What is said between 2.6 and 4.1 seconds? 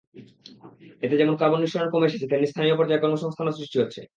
পর্যায়ে কর্মসংস্থানও সৃষ্টি হচ্ছে।